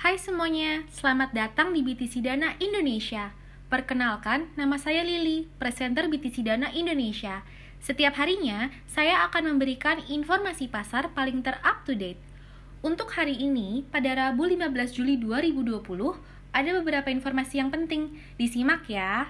[0.00, 3.36] Hai semuanya, selamat datang di BTC Dana Indonesia.
[3.68, 7.44] Perkenalkan, nama saya Lili, presenter BTC Dana Indonesia.
[7.84, 12.16] Setiap harinya, saya akan memberikan informasi pasar paling ter-up to date.
[12.80, 15.84] Untuk hari ini, pada Rabu 15 Juli 2020,
[16.48, 18.16] ada beberapa informasi yang penting.
[18.40, 19.28] Disimak ya.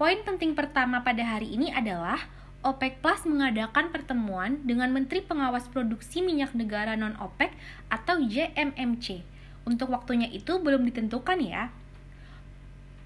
[0.00, 2.24] Poin penting pertama pada hari ini adalah
[2.66, 7.54] OPEC Plus mengadakan pertemuan dengan Menteri Pengawas Produksi Minyak Negara Non-OPEC
[7.86, 9.22] atau JMMC.
[9.62, 11.70] Untuk waktunya itu belum ditentukan ya.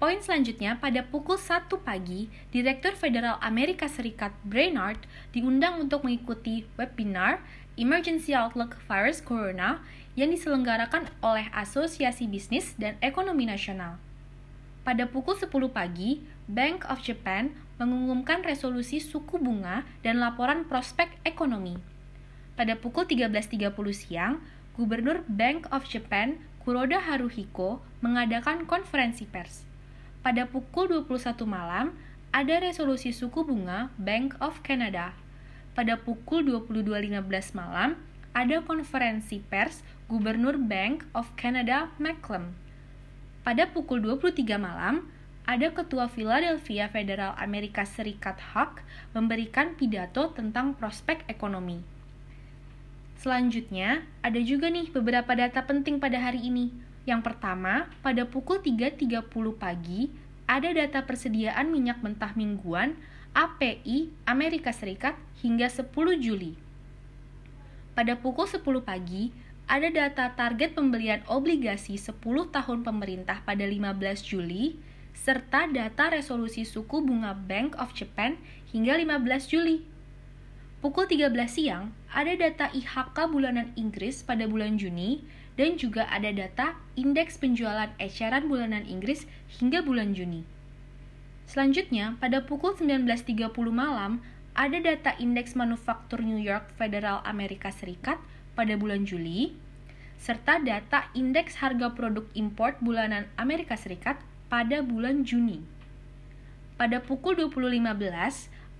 [0.01, 4.97] Poin selanjutnya, pada pukul 1 pagi, Direktur Federal Amerika Serikat Brainard
[5.29, 7.45] diundang untuk mengikuti webinar
[7.77, 9.77] Emergency Outlook Virus Corona
[10.17, 14.01] yang diselenggarakan oleh Asosiasi Bisnis dan Ekonomi Nasional.
[14.81, 21.77] Pada pukul 10 pagi, Bank of Japan mengumumkan resolusi suku bunga dan laporan prospek ekonomi.
[22.57, 24.41] Pada pukul 13.30 siang,
[24.73, 29.65] Gubernur Bank of Japan Kuroda Haruhiko mengadakan konferensi pers.
[30.21, 31.97] Pada pukul 21 malam,
[32.29, 35.17] ada resolusi suku bunga Bank of Canada.
[35.73, 37.97] Pada pukul 22.15 malam,
[38.33, 42.60] ada konferensi pers Gubernur Bank of Canada McClellan.
[43.41, 45.09] Pada pukul 23 malam,
[45.49, 48.85] ada Ketua Philadelphia Federal Amerika Serikat Huck
[49.17, 51.81] memberikan pidato tentang prospek ekonomi.
[53.17, 56.69] Selanjutnya, ada juga nih beberapa data penting pada hari ini.
[57.09, 59.25] Yang pertama, pada pukul 3.30
[59.57, 60.13] pagi,
[60.45, 62.93] ada data persediaan minyak mentah mingguan
[63.33, 65.89] API Amerika Serikat hingga 10
[66.21, 66.53] Juli.
[67.97, 69.33] Pada pukul 10 pagi,
[69.71, 72.19] ada data target pembelian obligasi 10
[72.51, 74.75] tahun pemerintah pada 15 Juli,
[75.15, 78.35] serta data resolusi suku bunga Bank of Japan
[78.75, 79.87] hingga 15 Juli.
[80.83, 85.23] Pukul 13 siang, ada data IHK bulanan Inggris pada bulan Juni,
[85.55, 89.23] dan juga ada data indeks penjualan eceran bulanan Inggris
[89.55, 90.43] hingga bulan Juni.
[91.47, 94.19] Selanjutnya, pada pukul 19.30 malam,
[94.51, 98.19] ada data indeks manufaktur New York Federal Amerika Serikat
[98.61, 99.57] pada bulan Juli,
[100.21, 104.21] serta data indeks harga produk import bulanan Amerika Serikat
[104.53, 105.65] pada bulan Juni.
[106.77, 107.81] Pada pukul 20.15,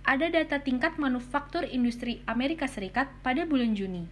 [0.06, 4.06] ada data tingkat manufaktur industri Amerika Serikat pada bulan Juni.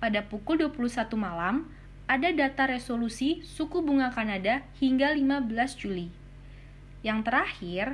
[0.00, 1.68] Pada pukul 21 malam,
[2.08, 6.08] ada data resolusi suku bunga Kanada hingga 15 Juli.
[7.04, 7.86] Yang terakhir,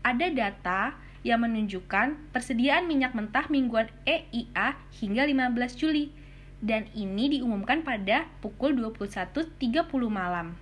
[0.00, 0.80] ada data
[1.28, 6.08] yang menunjukkan persediaan minyak mentah mingguan EIA hingga 15 Juli
[6.58, 9.58] dan ini diumumkan pada pukul 21.30
[10.10, 10.58] malam.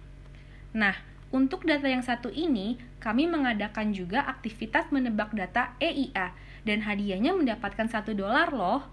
[0.77, 0.97] Nah,
[1.33, 6.37] untuk data yang satu ini, kami mengadakan juga aktivitas menebak data EIA
[6.69, 8.84] dan hadiahnya mendapatkan satu dolar loh.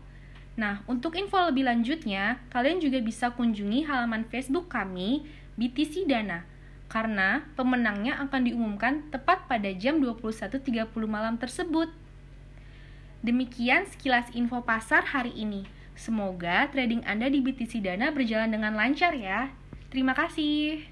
[0.54, 5.26] Nah, untuk info lebih lanjutnya, kalian juga bisa kunjungi halaman Facebook kami,
[5.58, 6.46] BTC Dana,
[6.90, 10.62] karena pemenangnya akan diumumkan tepat pada jam 21.30
[11.10, 11.90] malam tersebut.
[13.26, 15.66] Demikian sekilas info pasar hari ini.
[15.94, 19.54] Semoga trading Anda di BTC Dana berjalan dengan lancar ya.
[19.94, 20.82] Terima kasih.